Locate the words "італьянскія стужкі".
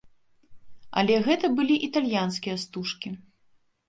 1.87-3.13